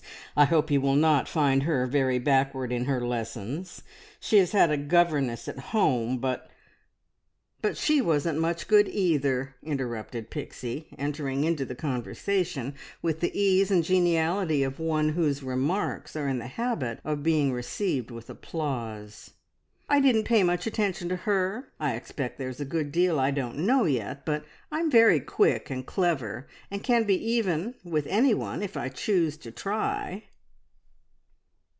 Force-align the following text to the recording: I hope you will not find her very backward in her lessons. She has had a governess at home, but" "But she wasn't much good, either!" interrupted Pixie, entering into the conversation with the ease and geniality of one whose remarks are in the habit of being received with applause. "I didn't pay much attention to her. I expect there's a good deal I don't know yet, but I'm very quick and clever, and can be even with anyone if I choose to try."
I 0.33 0.45
hope 0.45 0.71
you 0.71 0.79
will 0.79 0.95
not 0.95 1.27
find 1.27 1.63
her 1.63 1.85
very 1.85 2.17
backward 2.17 2.71
in 2.71 2.85
her 2.85 3.05
lessons. 3.05 3.81
She 4.21 4.37
has 4.37 4.53
had 4.53 4.71
a 4.71 4.77
governess 4.77 5.49
at 5.49 5.59
home, 5.59 6.19
but" 6.19 6.49
"But 7.61 7.75
she 7.75 8.01
wasn't 8.01 8.39
much 8.39 8.69
good, 8.69 8.87
either!" 8.87 9.55
interrupted 9.61 10.29
Pixie, 10.29 10.87
entering 10.97 11.43
into 11.43 11.65
the 11.65 11.75
conversation 11.75 12.75
with 13.01 13.19
the 13.19 13.37
ease 13.37 13.69
and 13.71 13.83
geniality 13.83 14.63
of 14.63 14.79
one 14.79 15.09
whose 15.09 15.43
remarks 15.43 16.15
are 16.15 16.29
in 16.29 16.39
the 16.39 16.47
habit 16.47 17.01
of 17.03 17.23
being 17.23 17.51
received 17.51 18.09
with 18.09 18.29
applause. 18.29 19.31
"I 19.89 19.99
didn't 19.99 20.23
pay 20.23 20.41
much 20.43 20.65
attention 20.65 21.09
to 21.09 21.17
her. 21.17 21.67
I 21.77 21.95
expect 21.97 22.37
there's 22.37 22.61
a 22.61 22.65
good 22.65 22.93
deal 22.93 23.19
I 23.19 23.29
don't 23.31 23.57
know 23.57 23.83
yet, 23.83 24.25
but 24.25 24.45
I'm 24.71 24.89
very 24.89 25.19
quick 25.19 25.69
and 25.69 25.85
clever, 25.85 26.47
and 26.71 26.81
can 26.81 27.03
be 27.03 27.15
even 27.31 27.75
with 27.83 28.07
anyone 28.07 28.63
if 28.63 28.77
I 28.77 28.87
choose 28.87 29.35
to 29.39 29.51
try." 29.51 30.29